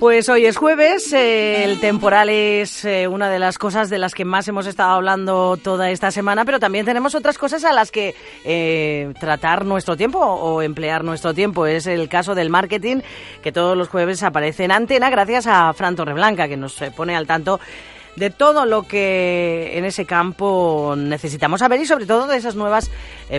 Pues 0.00 0.30
hoy 0.30 0.46
es 0.46 0.56
jueves, 0.56 1.12
eh, 1.12 1.62
el 1.62 1.78
temporal 1.78 2.30
es 2.30 2.86
eh, 2.86 3.06
una 3.06 3.28
de 3.28 3.38
las 3.38 3.58
cosas 3.58 3.90
de 3.90 3.98
las 3.98 4.14
que 4.14 4.24
más 4.24 4.48
hemos 4.48 4.66
estado 4.66 4.92
hablando 4.92 5.58
toda 5.58 5.90
esta 5.90 6.10
semana, 6.10 6.46
pero 6.46 6.58
también 6.58 6.86
tenemos 6.86 7.14
otras 7.14 7.36
cosas 7.36 7.64
a 7.64 7.74
las 7.74 7.90
que 7.90 8.14
eh, 8.46 9.12
tratar 9.20 9.66
nuestro 9.66 9.98
tiempo 9.98 10.18
o 10.18 10.62
emplear 10.62 11.04
nuestro 11.04 11.34
tiempo. 11.34 11.66
Es 11.66 11.86
el 11.86 12.08
caso 12.08 12.34
del 12.34 12.48
marketing, 12.48 13.02
que 13.42 13.52
todos 13.52 13.76
los 13.76 13.88
jueves 13.88 14.22
aparece 14.22 14.64
en 14.64 14.72
antena 14.72 15.10
gracias 15.10 15.46
a 15.46 15.70
Fran 15.74 15.96
Torreblanca, 15.96 16.48
que 16.48 16.56
nos 16.56 16.82
pone 16.96 17.14
al 17.14 17.26
tanto 17.26 17.60
de 18.16 18.30
todo 18.30 18.64
lo 18.64 18.84
que 18.84 19.72
en 19.74 19.84
ese 19.84 20.06
campo 20.06 20.94
necesitamos 20.96 21.60
saber 21.60 21.78
y 21.78 21.84
sobre 21.84 22.06
todo 22.06 22.26
de 22.26 22.38
esas 22.38 22.56
nuevas 22.56 22.90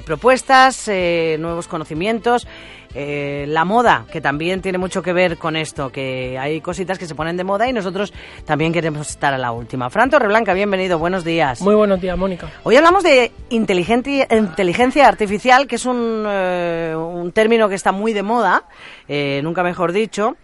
propuestas, 0.05 0.87
nuevos 0.87 1.67
conocimientos 1.67 2.47
eh, 2.93 3.45
la 3.47 3.65
moda, 3.65 4.05
que 4.11 4.21
también 4.21 4.61
tiene 4.61 4.77
mucho 4.77 5.01
que 5.01 5.13
ver 5.13 5.37
con 5.37 5.55
esto, 5.55 5.91
que 5.91 6.37
hay 6.37 6.61
cositas 6.61 6.99
que 6.99 7.05
se 7.05 7.15
ponen 7.15 7.37
de 7.37 7.43
moda 7.43 7.69
y 7.69 7.73
nosotros 7.73 8.13
también 8.45 8.73
queremos 8.73 9.09
estar 9.09 9.33
a 9.33 9.37
la 9.37 9.51
última. 9.51 9.89
Fran 9.89 10.09
Torreblanca, 10.09 10.53
bienvenido, 10.53 10.99
buenos 10.99 11.23
días. 11.23 11.61
Muy 11.61 11.75
buenos 11.75 12.01
días, 12.01 12.17
Mónica. 12.17 12.49
Hoy 12.63 12.75
hablamos 12.75 13.03
de 13.03 13.31
inteligencia 13.49 15.07
artificial, 15.07 15.67
que 15.67 15.75
es 15.75 15.85
un, 15.85 16.25
eh, 16.27 16.95
un 16.95 17.31
término 17.31 17.69
que 17.69 17.75
está 17.75 17.91
muy 17.91 18.13
de 18.13 18.23
moda, 18.23 18.65
eh, 19.07 19.41
nunca 19.43 19.63
mejor 19.63 19.91
dicho, 19.91 20.35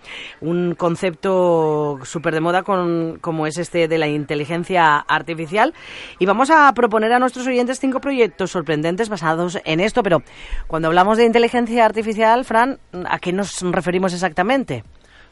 un 0.41 0.75
concepto 0.75 1.99
súper 2.03 2.33
de 2.33 2.41
moda 2.41 2.63
con, 2.63 3.17
como 3.19 3.47
es 3.47 3.57
este 3.57 3.87
de 3.87 3.97
la 3.97 4.07
inteligencia 4.07 4.97
artificial. 4.97 5.73
Y 6.19 6.25
vamos 6.25 6.49
a 6.49 6.71
proponer 6.73 7.11
a 7.13 7.19
nuestros 7.19 7.47
oyentes 7.47 7.79
cinco 7.79 7.99
proyectos 7.99 8.51
sorprendentes 8.51 9.09
basados 9.09 9.59
en 9.65 9.79
esto, 9.79 10.03
pero 10.03 10.23
cuando 10.67 10.87
hablamos 10.87 11.17
de 11.17 11.25
inteligencia 11.25 11.85
artificial, 11.85 12.36
Fran, 12.43 12.79
¿a 13.07 13.19
qué 13.19 13.31
nos 13.31 13.61
referimos 13.61 14.13
exactamente? 14.13 14.83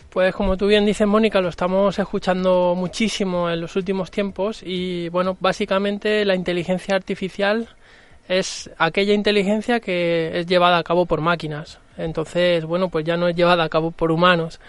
Pues 0.09 0.33
como 0.33 0.55
tú 0.55 0.67
bien 0.67 0.85
dices, 0.85 1.05
Mónica, 1.05 1.41
lo 1.41 1.49
estamos 1.49 1.99
escuchando 1.99 2.73
muchísimo 2.75 3.49
en 3.49 3.59
los 3.59 3.75
últimos 3.75 4.11
tiempos 4.11 4.61
y 4.63 5.09
bueno, 5.09 5.35
básicamente 5.39 6.23
la 6.23 6.35
inteligencia 6.35 6.95
artificial 6.95 7.67
es 8.29 8.69
aquella 8.77 9.13
inteligencia 9.13 9.79
que 9.79 10.39
es 10.39 10.47
llevada 10.47 10.77
a 10.77 10.83
cabo 10.83 11.05
por 11.05 11.21
máquinas. 11.21 11.79
Entonces, 11.97 12.65
bueno, 12.65 12.89
pues 12.89 13.05
ya 13.05 13.17
no 13.17 13.27
es 13.27 13.35
llevada 13.35 13.63
a 13.63 13.69
cabo 13.69 13.91
por 13.91 14.11
humanos. 14.11 14.59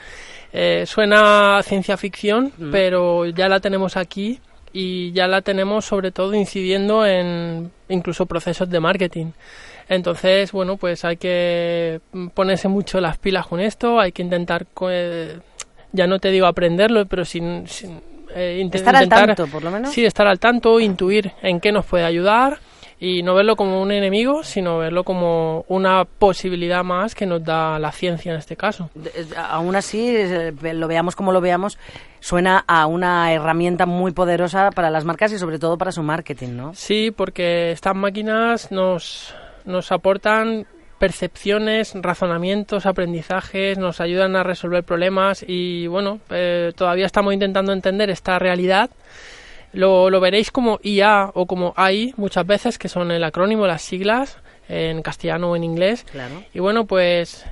Eh, 0.53 0.85
suena 0.87 1.61
ciencia 1.63 1.97
ficción, 1.97 2.53
mm. 2.57 2.71
pero 2.71 3.27
ya 3.27 3.49
la 3.49 3.61
tenemos 3.61 3.97
aquí 3.97 4.41
y 4.73 5.13
ya 5.13 5.27
la 5.27 5.43
tenemos 5.43 5.85
sobre 5.85 6.11
todo 6.11 6.35
incidiendo 6.35 7.07
en 7.07 7.71
incluso 7.89 8.27
procesos 8.27 8.69
de 8.69 8.81
marketing. 8.81 9.27
Entonces, 9.89 10.53
bueno, 10.53 10.77
pues 10.77 11.05
hay 11.05 11.17
que 11.17 12.01
ponerse 12.35 12.69
mucho 12.69 13.01
las 13.01 13.19
pilas 13.19 13.47
con 13.47 13.61
esto, 13.61 14.01
hay 14.01 14.13
que 14.13 14.23
intentar, 14.23 14.67
eh, 14.91 15.39
ya 15.93 16.07
no 16.07 16.19
te 16.19 16.31
digo 16.31 16.47
aprenderlo, 16.47 17.07
pero 17.07 17.25
sin, 17.25 17.65
eh, 18.35 18.69
estar 18.73 18.97
al 18.97 19.09
tanto, 19.09 19.47
por 19.47 19.63
lo 19.63 19.71
menos. 19.71 19.93
Sí, 19.93 20.05
estar 20.05 20.27
al 20.27 20.41
tanto, 20.41 20.81
intuir 20.81 21.33
en 21.43 21.61
qué 21.61 21.71
nos 21.71 21.87
puede 21.87 22.05
ayudar 22.05 22.59
y 22.99 23.23
no 23.23 23.35
verlo 23.35 23.57
como 23.57 23.83
un 23.83 23.93
enemigo, 23.93 24.43
sino 24.43 24.79
verlo 24.79 25.05
como 25.05 25.65
una 25.69 26.05
posibilidad 26.05 26.83
más 26.83 27.15
que 27.15 27.27
nos 27.27 27.45
da 27.45 27.79
la 27.79 27.93
ciencia 27.93 28.33
en 28.33 28.39
este 28.39 28.57
caso. 28.57 28.91
Aún 29.37 29.77
así, 29.77 30.17
lo 30.63 30.89
veamos 30.89 31.15
como 31.15 31.31
lo 31.31 31.41
veamos, 31.41 31.79
suena 32.21 32.65
a 32.67 32.87
una 32.87 33.33
herramienta 33.33 33.87
muy 33.87 34.13
poderosa 34.13 34.71
para 34.71 34.91
las 34.91 35.05
marcas 35.05 35.33
y 35.33 35.39
sobre 35.39 35.59
todo 35.59 35.77
para 35.77 35.93
su 35.93 36.03
marketing, 36.03 36.57
¿no? 36.57 36.75
Sí, 36.75 37.11
porque 37.15 37.71
estas 37.71 37.95
máquinas 37.95 38.73
nos 38.73 39.35
nos 39.67 39.93
aportan 39.93 40.67
percepciones, 40.99 41.93
razonamientos, 41.95 42.87
aprendizajes, 42.87 43.79
nos 43.79 44.01
ayudan 44.01 44.35
a 44.37 44.43
resolver 44.43 44.85
problemas 44.85 45.45
y 45.47 45.87
bueno, 45.89 46.21
eh, 46.31 46.73
todavía 46.75 47.07
estamos 47.07 47.35
intentando 47.35 47.73
entender 47.73 48.09
esta 48.11 48.39
realidad. 48.39 48.91
Lo, 49.73 50.09
lo 50.09 50.21
veréis 50.21 50.51
como 50.51 50.79
IA 50.83 51.31
o 51.35 51.47
como 51.47 51.75
AI 51.77 52.15
muchas 52.17 52.47
veces, 52.47 52.79
que 52.79 52.89
son 52.89 53.11
el 53.11 53.25
acrónimo, 53.25 53.67
las 53.67 53.83
siglas, 53.83 54.39
en 54.69 55.03
castellano 55.03 55.51
o 55.51 55.57
en 55.57 55.65
inglés. 55.65 56.05
Y 56.55 56.61
bueno, 56.61 56.87
pues 56.87 57.45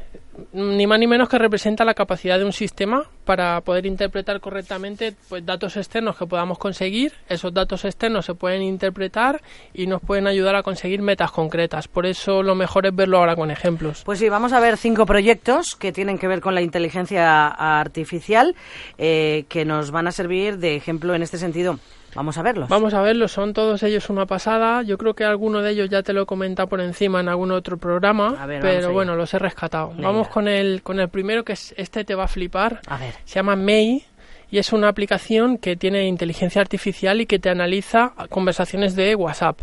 ni 0.53 0.87
más 0.87 0.99
ni 0.99 1.07
menos 1.07 1.29
que 1.29 1.39
representa 1.39 1.85
la 1.85 1.95
capacidad 1.95 2.39
de 2.39 2.45
un 2.45 2.53
sistema 2.53 3.05
para 3.25 3.61
poder 3.61 3.87
interpretar 3.87 4.41
correctamente 4.41 5.15
pues, 5.29 5.45
datos 5.45 5.77
externos 5.77 6.17
que 6.17 6.27
podamos 6.27 6.59
conseguir. 6.59 7.13
Esos 7.29 7.55
datos 7.55 7.85
externos 7.85 8.27
se 8.27 8.35
pueden 8.35 8.63
interpretar 8.63 9.43
y 9.73 9.87
nos 9.87 10.03
pueden 10.03 10.27
ayudar 10.27 10.57
a 10.57 10.63
conseguir 10.63 11.03
metas 11.03 11.31
concretas. 11.31 11.89
Por 11.89 12.07
eso 12.07 12.43
lo 12.43 12.55
mejor 12.55 12.87
es 12.87 12.95
verlo 12.95 13.19
ahora 13.19 13.37
con 13.37 13.51
ejemplos. 13.51 14.03
Pues 14.05 14.19
sí, 14.19 14.29
vamos 14.29 14.53
a 14.53 14.61
ver 14.61 14.77
cinco 14.77 15.07
proyectos 15.07 15.77
que 15.77 15.93
tienen 15.93 16.19
que 16.19 16.29
ver 16.29 16.41
con 16.41 16.55
la 16.55 16.63
inteligencia 16.63 17.49
artificial 17.49 18.55
eh, 18.99 19.45
que 19.49 19.65
nos 19.65 19.91
van 19.91 20.07
a 20.07 20.13
servir 20.13 20.59
de 20.59 20.77
ejemplo 20.77 21.15
en 21.15 21.23
este 21.23 21.39
sentido. 21.39 21.79
Vamos 22.15 22.39
a 22.39 22.43
verlos. 22.43 22.69
Vamos 22.69 22.95
a 22.95 23.03
verlos, 23.03 23.33
son 23.33 23.53
todos 23.53 23.83
ellos 23.83 24.09
una 24.11 24.27
pasada. 24.27 24.83
Yo 24.83 24.99
creo 24.99 25.15
que 25.15 25.25
alguno 25.25 25.63
de 25.63 25.73
ellos 25.73 25.91
ya 25.91 26.03
te 26.03 26.13
lo 26.13 26.23
he 26.23 26.27
comentado 26.27 26.69
por 26.69 26.81
encima 26.81 27.21
en 27.21 27.29
algún 27.29 27.51
otro 27.53 27.77
programa, 27.77 28.47
pero 28.61 28.93
bueno, 28.93 29.17
los 29.17 29.35
he 29.35 29.39
rescatado. 29.39 29.93
Vamos 29.99 30.29
con 30.29 30.49
el, 30.49 30.83
con 30.83 31.01
el 31.01 31.09
primero, 31.09 31.45
que 31.45 31.55
es 31.55 31.75
este 31.77 32.05
te 32.05 32.15
va 32.15 32.25
a 32.25 32.29
flipar. 32.29 32.81
A 32.87 32.99
ver. 32.99 33.15
Se 33.25 33.37
llama 33.37 33.57
May 33.57 34.05
y 34.51 34.59
es 34.59 34.73
una 34.73 34.89
aplicación 34.89 35.59
que 35.59 35.77
tiene 35.77 36.07
inteligencia 36.07 36.61
artificial 36.61 37.21
y 37.21 37.27
que 37.27 37.39
te 37.39 37.51
analiza 37.51 38.13
conversaciones 38.29 38.95
de 38.95 39.15
WhatsApp. 39.15 39.61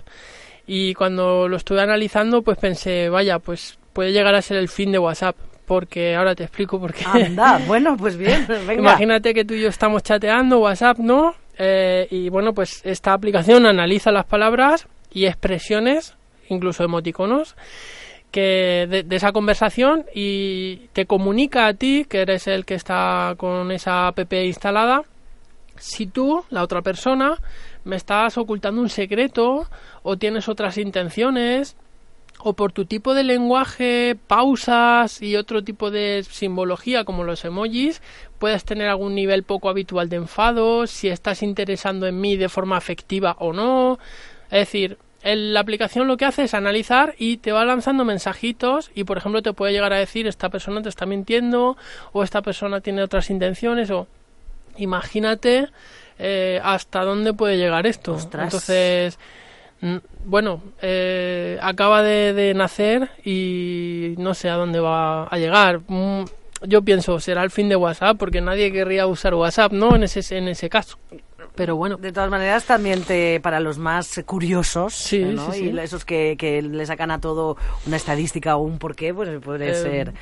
Y 0.67 0.93
cuando 0.93 1.47
lo 1.47 1.57
estuve 1.57 1.81
analizando, 1.81 2.41
pues 2.41 2.57
pensé, 2.57 3.09
vaya, 3.09 3.39
pues 3.39 3.77
puede 3.93 4.11
llegar 4.11 4.35
a 4.35 4.41
ser 4.41 4.57
el 4.57 4.69
fin 4.69 4.91
de 4.91 4.99
WhatsApp 4.99 5.35
porque 5.65 6.15
ahora 6.15 6.35
te 6.35 6.43
explico 6.43 6.79
por 6.79 6.93
qué. 6.93 7.05
Anda, 7.05 7.61
bueno, 7.67 7.95
pues 7.95 8.17
bien. 8.17 8.45
Imagínate 8.77 9.33
que 9.33 9.45
tú 9.45 9.53
y 9.53 9.61
yo 9.61 9.69
estamos 9.69 10.03
chateando, 10.03 10.59
WhatsApp, 10.59 10.97
¿no? 10.97 11.35
Eh, 11.57 12.07
y 12.09 12.29
bueno, 12.29 12.53
pues 12.53 12.81
esta 12.85 13.13
aplicación 13.13 13.65
analiza 13.65 14.11
las 14.11 14.25
palabras 14.25 14.87
y 15.11 15.25
expresiones, 15.25 16.15
incluso 16.49 16.83
emoticonos, 16.83 17.55
que 18.31 18.87
de, 18.89 19.15
esa 19.15 19.31
conversación 19.31 20.05
y 20.15 20.87
te 20.93 21.05
comunica 21.05 21.67
a 21.67 21.73
ti, 21.73 22.05
que 22.07 22.21
eres 22.21 22.47
el 22.47 22.65
que 22.65 22.75
está 22.75 23.35
con 23.37 23.71
esa 23.71 24.07
app 24.07 24.33
instalada, 24.33 25.03
si 25.75 26.05
tú, 26.05 26.43
la 26.49 26.63
otra 26.63 26.81
persona, 26.81 27.37
me 27.83 27.95
estás 27.95 28.37
ocultando 28.37 28.81
un 28.81 28.89
secreto 28.89 29.67
o 30.03 30.17
tienes 30.17 30.47
otras 30.47 30.77
intenciones 30.77 31.75
o 32.43 32.53
por 32.53 32.71
tu 32.71 32.85
tipo 32.85 33.13
de 33.13 33.23
lenguaje, 33.23 34.17
pausas 34.27 35.21
y 35.21 35.35
otro 35.35 35.63
tipo 35.63 35.91
de 35.91 36.25
simbología 36.29 37.03
como 37.03 37.23
los 37.23 37.45
emojis, 37.45 38.01
puedes 38.39 38.63
tener 38.63 38.87
algún 38.87 39.15
nivel 39.15 39.43
poco 39.43 39.69
habitual 39.69 40.09
de 40.09 40.17
enfado, 40.17 40.87
si 40.87 41.09
estás 41.09 41.43
interesando 41.43 42.07
en 42.07 42.19
mí 42.19 42.37
de 42.37 42.49
forma 42.49 42.77
afectiva 42.77 43.35
o 43.39 43.53
no. 43.53 43.99
Es 44.45 44.59
decir, 44.59 44.97
la 45.23 45.59
aplicación 45.59 46.07
lo 46.07 46.17
que 46.17 46.25
hace 46.25 46.43
es 46.43 46.53
analizar 46.53 47.13
y 47.17 47.37
te 47.37 47.51
va 47.51 47.63
lanzando 47.63 48.05
mensajitos 48.05 48.89
y 48.95 49.03
por 49.03 49.17
ejemplo 49.17 49.43
te 49.43 49.53
puede 49.53 49.73
llegar 49.73 49.93
a 49.93 49.97
decir 49.97 50.25
esta 50.25 50.49
persona 50.49 50.81
te 50.81 50.89
está 50.89 51.05
mintiendo 51.05 51.77
o 52.11 52.23
esta 52.23 52.41
persona 52.41 52.81
tiene 52.81 53.03
otras 53.03 53.29
intenciones 53.29 53.91
o 53.91 54.07
imagínate 54.77 55.67
eh, 56.17 56.59
hasta 56.63 57.03
dónde 57.03 57.33
puede 57.33 57.57
llegar 57.57 57.85
esto. 57.85 58.17
Entonces 58.33 59.19
Mm, 59.19 59.50
bueno, 60.25 60.61
eh, 60.81 61.57
acaba 61.61 62.03
de, 62.03 62.53
nacer 62.55 63.09
y 63.25 64.15
no 64.17 64.33
sé 64.33 64.49
a 64.49 64.55
dónde 64.55 64.79
va 64.79 65.25
a 65.25 65.37
llegar. 65.37 65.81
Mm, 65.87 66.25
yo 66.67 66.83
pienso, 66.83 67.19
será 67.19 67.43
el 67.43 67.49
fin 67.49 67.69
de 67.69 67.75
WhatsApp 67.75 68.17
porque 68.17 68.41
nadie 68.41 68.71
querría 68.71 69.07
usar 69.07 69.33
WhatsApp, 69.33 69.71
¿no? 69.71 69.95
En 69.95 70.03
ese, 70.03 70.37
en 70.37 70.47
ese 70.47 70.69
caso. 70.69 70.97
Pero 71.55 71.75
bueno. 71.75 71.97
De 71.97 72.11
todas 72.11 72.29
maneras, 72.29 72.65
también 72.65 73.03
te, 73.03 73.39
para 73.41 73.59
los 73.59 73.77
más 73.77 74.21
curiosos, 74.25 74.93
Sí, 74.93 75.19
¿no? 75.23 75.51
sí, 75.51 75.59
sí. 75.59 75.69
y 75.73 75.79
esos 75.79 76.05
que, 76.05 76.35
que 76.37 76.61
le 76.61 76.85
sacan 76.85 77.11
a 77.11 77.19
todo 77.19 77.57
una 77.85 77.97
estadística 77.97 78.55
o 78.55 78.59
un 78.61 78.77
porqué, 78.79 79.13
pues 79.13 79.29
puede 79.41 79.71
Eh, 79.71 79.75
ser 79.75 80.09
eh, 80.09 80.13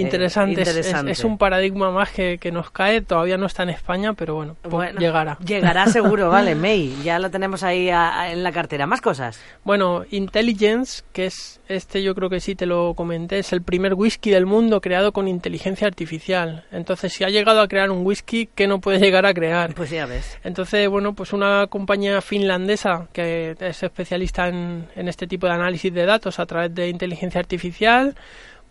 interesante. 0.00 0.62
Es- 0.62 0.68
es- 0.68 0.76
interesante. 0.76 1.12
Es, 1.12 1.24
un 1.24 1.38
paradigma 1.38 1.90
más 1.90 2.10
que, 2.10 2.38
que 2.38 2.52
nos 2.52 2.70
cae. 2.70 3.00
Todavía 3.02 3.36
no 3.36 3.46
está 3.46 3.62
en 3.64 3.70
España, 3.70 4.12
pero 4.14 4.34
bueno, 4.34 4.56
llegará. 4.98 5.38
Llegará 5.44 5.86
seguro, 5.88 6.28
vale, 6.30 6.54
May. 6.54 6.94
Ya 7.02 7.18
lo 7.18 7.30
tenemos 7.30 7.62
ahí 7.62 7.90
a- 7.90 8.20
a- 8.20 8.32
en 8.32 8.42
la 8.42 8.52
cartera. 8.52 8.86
Más 8.86 9.00
cosas. 9.00 9.40
Bueno, 9.64 10.04
Intelligence, 10.10 11.02
que 11.12 11.26
es 11.26 11.60
este, 11.68 12.02
yo 12.02 12.14
creo 12.14 12.30
que 12.30 12.38
sí 12.40 12.54
te 12.54 12.66
lo 12.66 12.94
comenté, 12.94 13.38
es 13.40 13.52
el 13.52 13.62
primer 13.62 13.94
whisky 13.94 14.30
del 14.30 14.46
mundo 14.46 14.80
creado 14.80 15.12
con 15.12 15.26
inteligencia 15.26 15.86
artificial. 15.88 16.64
Entonces, 16.70 17.12
si 17.12 17.24
ha 17.24 17.28
llegado 17.28 17.60
a 17.60 17.68
crear 17.68 17.90
un 17.90 18.06
whisky, 18.06 18.48
¿qué 18.54 18.66
no 18.68 18.80
puede 18.80 18.98
llegar 19.00 19.26
a 19.26 19.34
crear? 19.34 19.74
Pues 19.74 19.90
ya 19.90 20.06
ves. 20.06 20.38
Entonces, 20.44 20.75
bueno, 20.88 21.14
pues 21.14 21.32
una 21.32 21.66
compañía 21.68 22.20
finlandesa 22.20 23.08
que 23.12 23.56
es 23.58 23.82
especialista 23.82 24.48
en, 24.48 24.86
en 24.94 25.08
este 25.08 25.26
tipo 25.26 25.46
de 25.46 25.52
análisis 25.52 25.92
de 25.92 26.04
datos 26.04 26.38
a 26.38 26.46
través 26.46 26.74
de 26.74 26.88
inteligencia 26.88 27.40
artificial, 27.40 28.14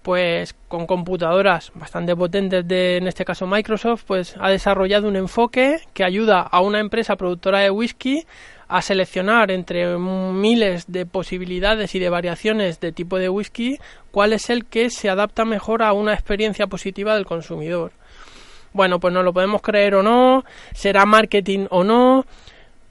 pues 0.06 0.54
con 0.68 0.86
computadoras 0.86 1.72
bastante 1.74 2.16
potentes 2.16 2.68
de, 2.68 2.98
en 2.98 3.07
este 3.07 3.25
caso 3.25 3.48
Microsoft, 3.48 4.04
pues 4.06 4.36
ha 4.40 4.52
desarrollado 4.52 5.07
un 5.07 5.16
enfoque 5.16 5.80
que 5.96 6.04
ayuda 6.04 6.42
a 6.42 6.62
una 6.62 6.80
empresa 6.80 7.16
productora 7.16 7.62
de 7.62 7.72
whisky 7.72 8.24
a 8.68 8.84
seleccionar 8.84 9.50
entre 9.50 9.98
miles 9.98 10.86
de 10.88 11.08
posibilidades 11.08 11.96
y 11.96 12.00
de 12.00 12.10
variaciones 12.10 12.80
de 12.80 12.92
tipo 12.92 13.18
de 13.18 13.30
whisky 13.30 13.80
cuál 14.12 14.34
es 14.34 14.51
el 14.51 14.66
que 14.66 14.92
se 14.92 15.10
adapta 15.10 15.44
mejor 15.44 15.81
a 15.81 15.94
una 15.94 16.13
experiencia 16.13 16.68
positiva 16.68 17.16
del 17.16 17.25
consumidor. 17.25 17.92
Bueno, 18.75 19.00
pues 19.00 19.13
no 19.13 19.24
lo 19.24 19.31
podemos 19.31 19.62
creer 19.62 19.95
o 19.95 20.04
no, 20.04 20.44
será 20.74 21.06
marketing 21.06 21.68
o 21.69 21.86
no, 21.86 22.25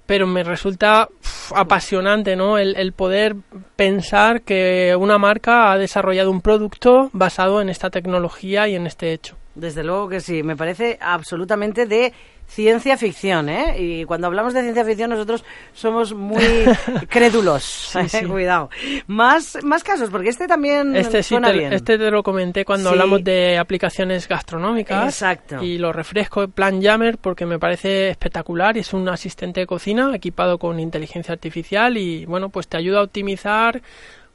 pero 0.07 0.27
me 0.27 0.43
resulta 0.43 1.11
apasionante, 1.55 2.37
¿no? 2.37 2.57
El 2.57 2.95
poder 2.95 3.37
pensar 3.77 4.41
que 4.41 4.97
una 4.99 5.19
marca 5.19 5.71
ha 5.71 5.77
desarrollado 5.77 6.31
un 6.31 6.41
producto 6.41 7.11
basado 7.13 7.61
en 7.61 7.69
esta 7.69 7.91
tecnología 7.91 8.67
y 8.67 8.77
en 8.77 8.87
este 8.87 9.13
hecho. 9.13 9.37
Desde 9.55 9.85
luego 9.85 10.09
que 10.09 10.21
sí, 10.21 10.43
me 10.43 10.57
parece 10.57 10.99
absolutamente 11.03 11.85
de 11.85 12.15
ciencia 12.47 12.97
ficción, 12.97 13.49
¿eh? 13.49 13.77
Y 13.79 14.05
cuando 14.05 14.27
hablamos 14.29 14.55
de 14.55 14.63
ciencia 14.63 14.85
ficción 14.85 15.11
nosotros 15.11 15.45
somos 15.73 16.13
muy 16.15 16.43
crédulos, 17.09 17.93
sí. 18.09 18.25
cuidado. 18.27 18.71
Más, 19.07 19.59
más 19.65 19.83
casos, 19.83 20.11
porque 20.11 20.29
este 20.29 20.47
también 20.47 20.95
Este 20.95 21.23
sí, 21.23 21.31
suena 21.31 21.51
te, 21.51 21.59
bien. 21.59 21.73
este 21.73 21.99
te 21.99 22.11
lo 22.11 22.23
comenté 22.23 22.65
cuando 22.65 22.91
Sí. 22.91 22.93
hablamos 22.95 23.25
de 23.25 23.59
aplicaciones 23.59 24.29
gastronómicas. 24.29 25.05
Exacto. 25.07 25.63
Y 25.63 25.79
lo 25.79 25.93
refresco 25.93 26.47
Plan 26.49 26.81
Jammer 26.83 27.19
porque 27.19 27.47
me 27.47 27.59
parece 27.59 28.11
espectacular. 28.11 28.77
Es 28.79 28.93
un 28.93 29.09
asistente 29.09 29.61
de 29.61 29.67
cocina 29.67 30.15
equipado 30.15 30.59
con 30.59 30.79
inteligencia 30.79 31.33
artificial 31.33 31.97
y 31.97 32.25
bueno, 32.27 32.51
pues 32.51 32.69
te 32.69 32.77
ayuda 32.77 33.01
a 33.01 33.03
optimizar 33.05 33.83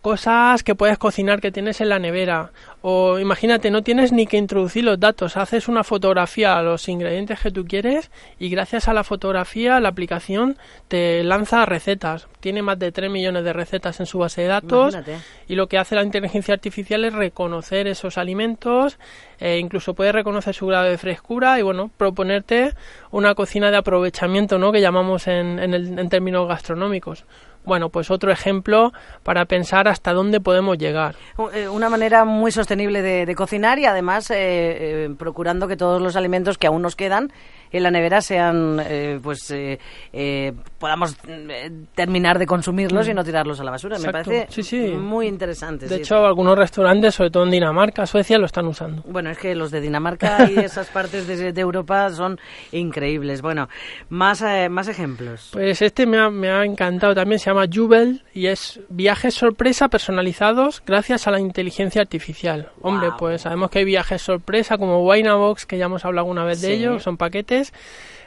cosas 0.01 0.63
que 0.63 0.75
puedes 0.75 0.97
cocinar 0.97 1.41
que 1.41 1.51
tienes 1.51 1.81
en 1.81 1.89
la 1.89 1.99
nevera. 1.99 2.51
O 2.81 3.19
imagínate, 3.19 3.69
no 3.69 3.81
tienes 3.83 4.13
ni 4.13 4.25
que 4.25 4.37
introducir 4.37 4.85
los 4.85 4.97
datos, 4.97 5.35
haces 5.35 5.67
una 5.67 5.83
fotografía 5.83 6.57
a 6.57 6.63
los 6.63 6.87
ingredientes 6.87 7.39
que 7.41 7.51
tú 7.51 7.65
quieres 7.65 8.09
y 8.39 8.49
gracias 8.49 8.87
a 8.87 8.93
la 8.93 9.03
fotografía 9.03 9.79
la 9.81 9.89
aplicación 9.89 10.57
te 10.87 11.21
lanza 11.25 11.65
recetas. 11.65 12.27
Tiene 12.39 12.61
más 12.61 12.79
de 12.79 12.93
3 12.93 13.11
millones 13.11 13.43
de 13.43 13.51
recetas 13.51 13.99
en 13.99 14.05
su 14.05 14.19
base 14.19 14.43
de 14.43 14.47
datos 14.47 14.93
Imagínate. 14.93 15.21
y 15.49 15.55
lo 15.55 15.67
que 15.67 15.77
hace 15.77 15.95
la 15.95 16.03
inteligencia 16.03 16.53
artificial 16.53 17.03
es 17.03 17.11
reconocer 17.13 17.85
esos 17.87 18.17
alimentos, 18.17 18.97
e 19.39 19.57
incluso 19.57 19.93
puede 19.93 20.13
reconocer 20.13 20.53
su 20.55 20.67
grado 20.67 20.85
de 20.85 20.97
frescura 20.97 21.59
y 21.59 21.61
bueno, 21.63 21.91
proponerte 21.97 22.73
una 23.11 23.35
cocina 23.35 23.69
de 23.71 23.77
aprovechamiento, 23.77 24.57
¿no? 24.57 24.71
Que 24.71 24.79
llamamos 24.79 25.27
en, 25.27 25.59
en, 25.59 25.73
el- 25.73 25.99
en 25.99 26.07
términos 26.07 26.47
gastronómicos. 26.47 27.25
Bueno, 27.65 27.89
pues 27.89 28.09
otro 28.09 28.31
ejemplo 28.31 28.93
para 29.23 29.45
pensar 29.45 29.87
hasta 29.87 30.13
dónde 30.13 30.39
podemos 30.39 30.77
llegar. 30.77 31.15
Eh, 31.53 31.67
Una 31.67 31.89
manera 31.89 32.25
muy 32.25 32.51
sostenible 32.51 33.01
de, 33.01 33.25
de 33.25 33.35
cocinar 33.35 33.77
y 33.79 33.85
además 33.85 34.31
eh, 34.31 34.35
eh, 34.39 35.09
procurando 35.17 35.67
que 35.67 35.77
todos 35.77 36.01
los 36.01 36.15
alimentos 36.15 36.57
que 36.57 36.67
aún 36.67 36.81
nos 36.81 36.95
quedan 36.95 37.31
en 37.71 37.83
la 37.83 37.91
nevera 37.91 38.21
sean, 38.21 38.79
eh, 38.83 39.19
pues, 39.21 39.49
eh, 39.51 39.79
eh, 40.13 40.53
podamos 40.79 41.15
eh, 41.27 41.71
terminar 41.95 42.39
de 42.39 42.45
consumirlos 42.45 43.07
y 43.07 43.13
no 43.13 43.23
tirarlos 43.23 43.59
a 43.59 43.63
la 43.63 43.71
basura. 43.71 43.99
Me 43.99 44.11
parece 44.11 44.47
Sí, 44.49 44.63
sí. 44.63 44.77
muy 44.91 45.27
interesante. 45.27 45.87
De 45.87 45.95
sí. 45.95 46.01
hecho, 46.01 46.25
algunos 46.25 46.57
restaurantes, 46.57 47.15
sobre 47.15 47.31
todo 47.31 47.43
en 47.43 47.51
Dinamarca, 47.51 48.05
Suecia, 48.05 48.37
lo 48.37 48.45
están 48.45 48.65
usando. 48.67 49.03
Bueno, 49.07 49.29
es 49.29 49.37
que 49.37 49.53
los 49.55 49.71
de 49.71 49.81
Dinamarca 49.81 50.49
y 50.51 50.57
esas 50.59 50.87
partes 50.89 51.27
de, 51.27 51.51
de 51.53 51.61
Europa 51.61 52.09
son 52.11 52.39
increíbles. 52.71 53.41
Bueno, 53.41 53.67
más, 54.09 54.41
eh, 54.41 54.69
más 54.69 54.87
ejemplos. 54.87 55.49
Pues 55.51 55.81
este 55.81 56.05
me 56.05 56.17
ha, 56.17 56.29
me 56.29 56.49
ha 56.49 56.63
encantado 56.63 57.13
también, 57.15 57.39
se 57.39 57.47
llama 57.49 57.65
Jubel 57.71 58.23
y 58.33 58.47
es 58.47 58.79
viajes 58.89 59.33
sorpresa 59.33 59.87
personalizados 59.89 60.81
gracias 60.85 61.27
a 61.27 61.31
la 61.31 61.39
inteligencia 61.39 62.01
artificial. 62.01 62.69
Hombre, 62.81 63.09
pues 63.17 63.41
sabemos 63.41 63.69
que 63.69 63.79
hay 63.79 63.85
viajes 63.85 64.21
sorpresa 64.21 64.77
como 64.77 65.05
Winabox, 65.05 65.65
que 65.65 65.77
ya 65.77 65.85
hemos 65.85 66.05
hablado 66.05 66.25
alguna 66.25 66.43
vez 66.45 66.61
de 66.61 66.73
ellos, 66.73 67.03
son 67.03 67.17
paquetes, 67.17 67.58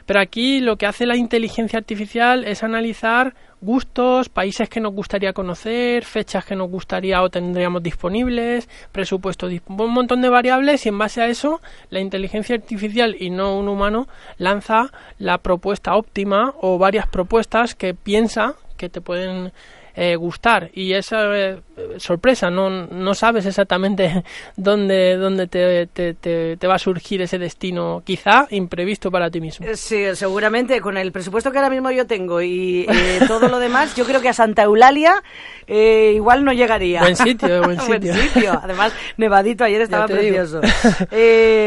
pero 0.05 0.19
aquí 0.19 0.59
lo 0.59 0.77
que 0.77 0.85
hace 0.85 1.05
la 1.05 1.15
inteligencia 1.15 1.79
artificial 1.79 2.43
es 2.45 2.63
analizar 2.63 3.33
gustos, 3.61 4.27
países 4.27 4.67
que 4.67 4.81
nos 4.81 4.93
gustaría 4.93 5.31
conocer, 5.31 6.03
fechas 6.03 6.45
que 6.45 6.55
nos 6.55 6.69
gustaría 6.69 7.21
o 7.21 7.29
tendríamos 7.29 7.81
disponibles, 7.81 8.67
presupuesto, 8.91 9.47
un 9.47 9.93
montón 9.93 10.21
de 10.21 10.29
variables 10.29 10.85
y 10.85 10.89
en 10.89 10.97
base 10.97 11.21
a 11.21 11.27
eso 11.27 11.61
la 11.89 12.01
inteligencia 12.01 12.55
artificial 12.55 13.15
y 13.17 13.29
no 13.29 13.57
un 13.57 13.69
humano 13.69 14.07
lanza 14.37 14.91
la 15.17 15.37
propuesta 15.37 15.95
óptima 15.95 16.53
o 16.59 16.77
varias 16.77 17.07
propuestas 17.07 17.73
que 17.73 17.93
piensa 17.93 18.55
que 18.75 18.89
te 18.89 18.99
pueden 18.99 19.53
eh, 19.95 20.15
gustar 20.15 20.69
y 20.73 20.93
esa 20.93 21.37
eh, 21.37 21.59
sorpresa 21.97 22.49
no, 22.49 22.69
no 22.87 23.13
sabes 23.13 23.45
exactamente 23.45 24.23
dónde, 24.57 25.15
dónde 25.17 25.47
te, 25.47 25.87
te- 25.87 26.13
te- 26.15 26.57
te 26.57 26.67
va 26.67 26.75
a 26.75 26.79
surgir 26.79 27.21
ese 27.21 27.37
destino 27.37 28.01
quizá 28.05 28.47
imprevisto 28.49 29.11
para 29.11 29.29
ti 29.29 29.39
mismo. 29.41 29.65
Eh, 29.67 29.75
Sí, 29.77 30.03
seguramente 30.15 30.81
con 30.81 30.97
el 30.97 31.11
presupuesto 31.11 31.51
que 31.51 31.57
ahora 31.57 31.69
mismo 31.69 31.91
yo 31.91 32.07
tengo 32.07 32.41
y 32.41 32.85
eh, 32.89 33.19
todo 33.27 33.47
lo 33.49 33.59
demás, 33.59 33.95
yo 33.95 34.05
creo 34.05 34.21
que 34.21 34.29
a 34.29 34.33
Santa 34.33 34.63
Eulalia 34.63 35.21
igual 35.67 36.43
no 36.43 36.51
llegaría. 36.53 36.99
Buen 37.01 37.15
sitio, 37.15 37.61
buen 37.63 37.79
sitio. 37.79 38.59
Además, 38.61 38.93
nevadito, 39.17 39.63
ayer 39.63 39.81
estaba 39.81 40.07
precioso. 40.07 40.61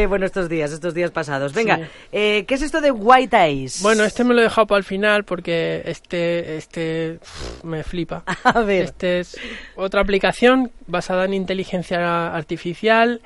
Bueno, 0.08 0.26
estos 0.26 0.48
días, 0.48 0.72
estos 0.72 0.94
días 0.94 1.10
pasados. 1.10 1.52
Venga, 1.52 1.76
Sí. 1.76 1.82
eh, 2.12 2.44
¿qué 2.46 2.54
es 2.54 2.62
esto 2.62 2.80
de 2.80 2.90
White 2.90 3.36
Eyes? 3.36 3.82
Bueno, 3.82 4.04
este 4.04 4.24
me 4.24 4.34
lo 4.34 4.40
he 4.40 4.44
dejado 4.44 4.66
para 4.66 4.78
el 4.78 4.84
final 4.84 5.24
porque 5.24 5.82
este, 5.84 6.56
este 6.56 7.18
me 7.62 7.82
flipa. 7.82 8.15
A 8.44 8.60
ver. 8.60 8.84
Este 8.84 9.20
es 9.20 9.38
otra 9.76 10.00
aplicación 10.00 10.70
basada 10.86 11.24
en 11.24 11.34
inteligencia 11.34 12.34
artificial. 12.34 13.20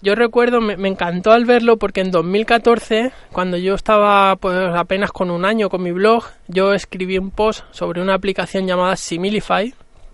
Yo 0.00 0.14
recuerdo, 0.14 0.60
me, 0.60 0.76
me 0.76 0.88
encantó 0.88 1.30
al 1.30 1.44
verlo 1.44 1.76
porque 1.76 2.00
en 2.00 2.10
2014, 2.10 3.12
cuando 3.30 3.56
yo 3.56 3.74
estaba 3.74 4.34
pues 4.36 4.56
apenas 4.74 5.12
con 5.12 5.30
un 5.30 5.44
año 5.44 5.70
con 5.70 5.82
mi 5.82 5.92
blog, 5.92 6.24
yo 6.48 6.74
escribí 6.74 7.18
un 7.18 7.30
post 7.30 7.64
sobre 7.70 8.02
una 8.02 8.14
aplicación 8.14 8.66
llamada 8.66 8.96
Similify 8.96 9.72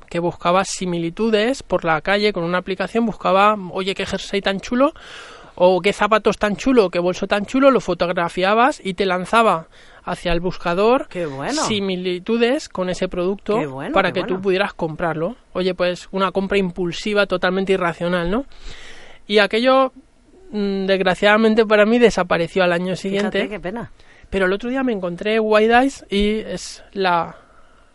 que 0.08 0.18
buscaba 0.18 0.64
similitudes 0.64 1.62
por 1.62 1.84
la 1.84 2.00
calle 2.00 2.32
con 2.32 2.44
una 2.44 2.58
aplicación, 2.58 3.06
buscaba, 3.06 3.56
oye, 3.72 3.94
qué 3.94 4.06
jersey 4.06 4.40
tan 4.40 4.60
chulo, 4.60 4.92
o 5.60 5.80
qué 5.80 5.92
zapatos 5.92 6.38
tan 6.38 6.54
chulo, 6.54 6.88
qué 6.88 7.00
bolso 7.00 7.26
tan 7.26 7.44
chulo, 7.44 7.72
lo 7.72 7.80
fotografiabas 7.80 8.80
y 8.82 8.94
te 8.94 9.06
lanzaba 9.06 9.66
hacia 10.04 10.32
el 10.32 10.38
buscador 10.38 11.08
bueno. 11.36 11.64
similitudes 11.64 12.68
con 12.68 12.88
ese 12.88 13.08
producto 13.08 13.68
bueno, 13.68 13.92
para 13.92 14.12
que 14.12 14.22
tú 14.22 14.40
pudieras 14.40 14.72
comprarlo. 14.72 15.34
Oye, 15.54 15.74
pues 15.74 16.08
una 16.12 16.30
compra 16.30 16.58
impulsiva 16.58 17.26
totalmente 17.26 17.72
irracional, 17.72 18.30
¿no? 18.30 18.44
Y 19.26 19.38
aquello, 19.38 19.92
mm, 20.52 20.86
desgraciadamente 20.86 21.66
para 21.66 21.84
mí, 21.84 21.98
desapareció 21.98 22.62
al 22.62 22.72
año 22.72 22.94
siguiente. 22.94 23.38
Fíjate, 23.38 23.48
qué 23.56 23.60
pena. 23.60 23.90
Pero 24.30 24.46
el 24.46 24.52
otro 24.52 24.70
día 24.70 24.84
me 24.84 24.92
encontré 24.92 25.40
White 25.40 25.74
Eyes 25.74 26.06
y 26.08 26.38
es 26.38 26.84
la 26.92 27.34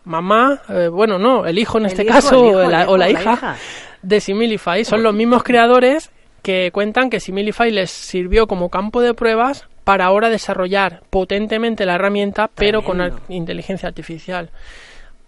mamá, 0.04 0.60
eh, 0.68 0.88
bueno, 0.88 1.18
no, 1.18 1.46
el 1.46 1.58
hijo 1.58 1.78
en 1.78 1.86
El 1.86 1.92
este 1.92 2.02
hijo, 2.04 2.12
caso, 2.12 2.44
el 2.44 2.50
hijo, 2.50 2.58
o, 2.58 2.62
el 2.62 2.70
la, 2.70 2.82
hijo, 2.82 2.92
o 2.92 2.96
la 2.98 3.06
la 3.06 3.10
hija, 3.10 3.32
hija. 3.32 3.56
de 4.02 4.20
Similify. 4.20 4.84
Son 4.84 5.02
los 5.02 5.14
mismos 5.14 5.42
creadores 5.42 6.10
que 6.44 6.70
cuentan 6.72 7.08
que 7.08 7.20
Similify 7.20 7.70
les 7.70 7.90
sirvió 7.90 8.46
como 8.46 8.68
campo 8.68 9.00
de 9.00 9.14
pruebas 9.14 9.66
para 9.82 10.04
ahora 10.04 10.28
desarrollar 10.28 11.02
potentemente 11.08 11.86
la 11.86 11.94
herramienta, 11.94 12.50
pero 12.54 12.84
con 12.84 12.98
Tremendo. 12.98 13.22
inteligencia 13.30 13.88
artificial. 13.88 14.50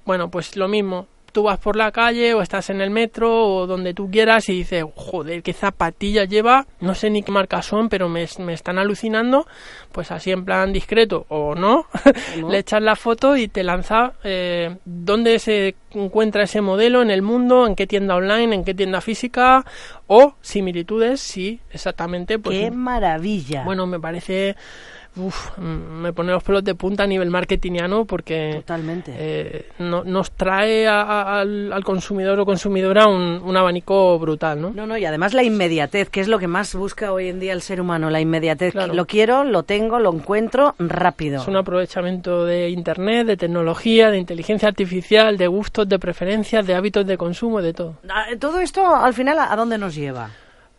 Bueno, 0.05 0.31
pues 0.31 0.57
lo 0.57 0.69
mismo. 0.69 1.09
Tú 1.37 1.43
vas 1.43 1.59
por 1.59 1.77
la 1.77 1.93
calle 1.93 2.33
o 2.33 2.41
estás 2.41 2.71
en 2.71 2.81
el 2.81 2.89
metro 2.89 3.45
o 3.47 3.67
donde 3.67 3.93
tú 3.93 4.11
quieras 4.11 4.49
y 4.49 4.55
dices, 4.55 4.87
joder, 4.95 5.43
qué 5.43 5.53
zapatillas 5.53 6.27
lleva, 6.31 6.67
no 6.81 6.95
sé 6.95 7.11
ni 7.11 7.23
qué 7.23 7.31
marca 7.31 7.61
son, 7.61 7.91
pero 7.91 8.09
me, 8.09 8.27
me 8.39 8.55
están 8.55 8.79
alucinando. 8.79 9.47
Pues 9.93 10.11
así 10.13 10.31
en 10.31 10.47
plan 10.47 10.73
discreto 10.73 11.27
o 11.29 11.55
no, 11.55 11.89
No. 12.41 12.49
le 12.51 12.57
echas 12.61 12.81
la 12.81 12.97
foto 12.97 13.37
y 13.37 13.49
te 13.49 13.63
lanza 13.65 14.15
eh, 14.25 14.77
dónde 14.87 15.39
se 15.39 15.75
encuentra 15.91 16.45
ese 16.45 16.63
modelo 16.63 17.03
en 17.03 17.11
el 17.11 17.21
mundo, 17.21 17.67
en 17.67 17.75
qué 17.75 17.87
tienda 17.87 18.15
online, 18.17 18.55
en 18.55 18.65
qué 18.65 18.73
tienda 18.73 19.03
física 19.03 19.63
o 20.07 20.37
similitudes, 20.41 21.21
sí, 21.21 21.61
exactamente. 21.71 22.39
Pues, 22.39 22.59
qué 22.59 22.71
maravilla. 22.71 23.63
bueno, 23.65 23.87
me 23.87 24.01
parece 24.01 24.57
uf, 25.17 25.57
me 25.59 26.13
pone 26.13 26.33
los 26.33 26.43
pelos 26.43 26.63
de 26.65 26.75
punta 26.75 27.05
a 27.05 27.07
nivel 27.07 27.31
marketingiano 27.31 28.05
porque 28.05 28.53
Totalmente. 28.57 29.13
eh, 29.17 29.67
no- 29.79 30.05
nos 30.05 30.31
trae 30.33 30.87
a- 30.87 31.01
a- 31.03 31.41
al, 31.41 31.73
al 31.73 31.85
consumidor 31.85 32.39
o 32.41 32.45
consumidora 32.47 33.07
un, 33.09 33.41
un 33.43 33.57
abanico 33.57 34.19
brutal, 34.19 34.61
¿no? 34.61 34.71
No, 34.71 34.87
no, 34.87 34.97
y 34.97 35.05
además 35.05 35.35
la 35.35 35.43
inmediatez, 35.43 36.11
que 36.11 36.21
es 36.21 36.29
lo 36.29 36.39
que 36.39 36.47
más 36.49 36.75
busca 36.75 37.13
hoy 37.13 37.29
en 37.29 37.41
día 37.41 37.53
el 37.53 37.63
ser 37.63 37.81
humano, 37.81 38.11
la 38.11 38.21
inmediatez. 38.21 38.73
Claro. 38.73 38.95
Lo 38.95 39.07
quiero, 39.07 39.45
lo 39.45 39.63
tengo, 39.63 39.99
lo 39.99 40.13
encuentro 40.13 40.75
rápido. 40.79 41.41
Es 41.43 41.49
un 41.49 41.57
aprovechamiento 41.57 42.45
de 42.45 42.71
Internet, 42.71 43.27
de 43.27 43.37
tecnología, 43.37 44.11
de 44.11 44.19
inteligencia 44.19 44.69
artificial, 44.69 45.37
de 45.39 45.47
gustos, 45.47 45.89
de 45.89 45.99
preferencias, 45.99 46.67
de 46.67 46.75
hábitos 46.75 47.07
de 47.07 47.17
consumo, 47.17 47.63
de 47.63 47.73
todo. 47.73 47.95
Ah, 48.09 48.27
Todo 48.39 48.61
esto, 48.61 48.95
al 48.95 49.15
final, 49.15 49.39
¿a 49.39 49.55
dónde 49.57 49.79
nos 49.79 49.95
lleva? 49.95 50.31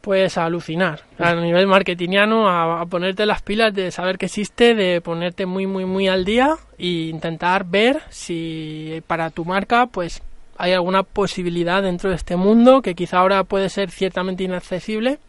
Pues 0.07 0.37
a 0.37 0.45
alucinar, 0.45 1.01
a 1.19 1.35
nivel 1.35 1.67
marketingiano, 1.67 2.47
a, 2.47 2.79
a 2.79 2.85
ponerte 2.85 3.25
las 3.25 3.41
pilas 3.41 3.73
de 3.73 3.91
saber 3.91 4.17
que 4.17 4.27
existe, 4.27 4.73
de 4.73 5.01
ponerte 5.01 5.45
muy, 5.45 5.67
muy, 5.67 5.83
muy 5.83 6.07
al 6.07 6.23
día 6.23 6.55
e 6.77 7.09
intentar 7.09 7.65
ver 7.65 7.99
si 8.09 9.03
para 9.05 9.31
tu 9.31 9.43
marca, 9.43 9.87
pues 9.87 10.23
hay 10.57 10.71
alguna 10.71 11.03
posibilidad 11.03 11.83
dentro 11.83 12.09
de 12.09 12.15
este 12.15 12.37
mundo 12.37 12.81
que 12.81 12.95
quizá 12.95 13.19
ahora 13.19 13.43
puede 13.43 13.67
ser 13.67 13.91
ciertamente 13.91 14.45
inaccesible, 14.45 15.19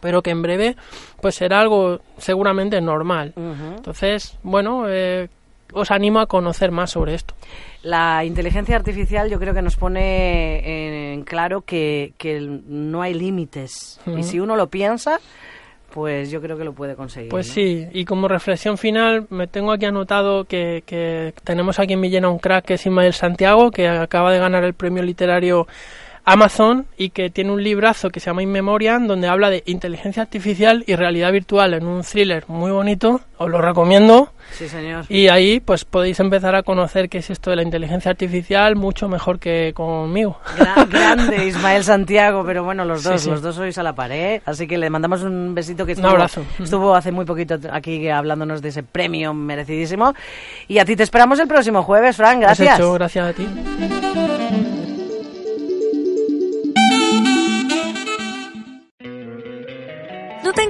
pero 0.00 0.22
que 0.22 0.30
en 0.30 0.40
breve, 0.40 0.76
pues 1.20 1.34
será 1.34 1.58
algo 1.58 1.98
seguramente 2.16 2.80
normal. 2.80 3.32
Entonces, 3.36 4.38
bueno, 4.44 4.84
eh, 4.88 5.28
os 5.72 5.90
animo 5.90 6.20
a 6.20 6.26
conocer 6.26 6.70
más 6.70 6.90
sobre 6.90 7.14
esto. 7.14 7.34
La 7.82 8.24
inteligencia 8.24 8.76
artificial 8.76 9.30
yo 9.30 9.38
creo 9.38 9.54
que 9.54 9.62
nos 9.62 9.76
pone 9.76 11.12
en 11.14 11.22
claro 11.22 11.62
que, 11.62 12.12
que 12.18 12.40
no 12.40 13.02
hay 13.02 13.14
límites. 13.14 14.00
Y 14.06 14.22
si 14.22 14.40
uno 14.40 14.56
lo 14.56 14.68
piensa, 14.68 15.20
pues 15.92 16.30
yo 16.30 16.40
creo 16.42 16.58
que 16.58 16.64
lo 16.64 16.72
puede 16.72 16.94
conseguir. 16.94 17.30
Pues 17.30 17.48
¿no? 17.48 17.54
sí, 17.54 17.86
y 17.92 18.04
como 18.04 18.28
reflexión 18.28 18.76
final, 18.76 19.26
me 19.30 19.46
tengo 19.46 19.72
aquí 19.72 19.86
anotado 19.86 20.44
que, 20.44 20.82
que 20.84 21.32
tenemos 21.44 21.78
aquí 21.78 21.94
en 21.94 22.00
Villena 22.00 22.28
un 22.28 22.38
crack 22.38 22.66
que 22.66 22.74
es 22.74 22.84
Ismael 22.84 23.14
Santiago, 23.14 23.70
que 23.70 23.88
acaba 23.88 24.32
de 24.32 24.38
ganar 24.38 24.64
el 24.64 24.74
premio 24.74 25.02
literario 25.02 25.66
Amazon 26.26 26.86
y 26.98 27.10
que 27.10 27.30
tiene 27.30 27.52
un 27.52 27.62
librazo 27.62 28.10
que 28.10 28.18
se 28.20 28.26
llama 28.26 28.42
In 28.42 28.50
Memoriam, 28.50 29.06
donde 29.06 29.28
habla 29.28 29.48
de 29.48 29.62
inteligencia 29.66 30.22
artificial 30.22 30.82
y 30.86 30.96
realidad 30.96 31.30
virtual 31.32 31.72
en 31.74 31.86
un 31.86 32.02
thriller 32.02 32.44
muy 32.48 32.72
bonito, 32.72 33.20
os 33.38 33.48
lo 33.48 33.62
recomiendo. 33.62 34.32
Sí, 34.52 34.68
señor. 34.68 35.04
Y 35.08 35.28
ahí 35.28 35.60
pues 35.60 35.84
podéis 35.84 36.18
empezar 36.20 36.54
a 36.56 36.62
conocer 36.64 37.08
qué 37.08 37.18
es 37.18 37.30
esto 37.30 37.50
de 37.50 37.56
la 37.56 37.62
inteligencia 37.62 38.10
artificial 38.10 38.74
mucho 38.76 39.08
mejor 39.08 39.38
que 39.38 39.72
conmigo. 39.74 40.38
Gra- 40.58 40.86
grande 40.90 41.46
Ismael 41.46 41.84
Santiago, 41.84 42.42
pero 42.44 42.64
bueno, 42.64 42.84
los 42.84 43.02
Sí, 43.02 43.08
dos, 43.08 43.22
sí. 43.22 43.30
los 43.30 43.40
dos 43.42 43.54
sois 43.54 43.78
a 43.78 43.82
la 43.84 43.94
pared, 43.94 44.42
así 44.46 44.66
que 44.66 44.78
le 44.78 44.90
mandamos 44.90 45.22
un 45.22 45.54
besito 45.54 45.86
que 45.86 45.92
Un 45.92 45.98
estuvo, 45.98 46.10
abrazo. 46.10 46.44
estuvo 46.58 46.94
hace 46.94 47.12
muy 47.12 47.24
poquito 47.24 47.56
aquí 47.70 48.08
hablándonos 48.08 48.60
de 48.62 48.70
ese 48.70 48.82
premio 48.82 49.32
merecidísimo. 49.32 50.12
Y 50.66 50.78
a 50.78 50.84
ti 50.84 50.96
te 50.96 51.04
esperamos 51.04 51.38
el 51.38 51.46
próximo 51.46 51.84
jueves, 51.84 52.16
Fran, 52.16 52.38
Has 52.44 52.58
gracias. 52.58 52.78
hecho, 52.80 52.92
gracias 52.94 53.26
a 53.28 53.32
ti. 53.32 53.46